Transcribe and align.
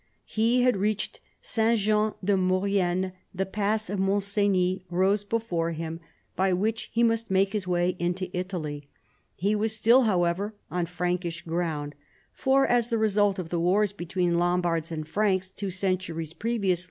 He 0.25 0.63
had 0.63 0.77
reached 0.77 1.19
S. 1.43 1.77
Jean 1.77 2.13
de 2.23 2.35
Mau 2.35 2.61
rienne: 2.61 3.11
the 3.35 3.45
pass 3.45 3.87
of 3.87 3.99
Mont 3.99 4.23
Cenis 4.23 4.81
rose 4.89 5.23
before 5.23 5.73
him, 5.73 5.99
by 6.35 6.53
which 6.53 6.89
he 6.91 7.03
must 7.03 7.29
make 7.29 7.53
his 7.53 7.67
way 7.67 7.95
into 7.99 8.35
Italy. 8.35 8.89
He 9.35 9.53
was 9.53 9.75
still, 9.75 10.01
however, 10.05 10.55
on 10.71 10.87
Prankish 10.87 11.45
ground, 11.45 11.93
for, 12.33 12.65
as 12.65 12.87
the 12.87 12.97
result 12.97 13.37
of 13.37 13.49
the 13.49 13.59
wars 13.59 13.93
between 13.93 14.39
Lombards 14.39 14.91
and 14.91 15.07
Franks 15.07 15.51
two 15.51 15.69
centuries 15.69 16.33
previous! 16.33 16.79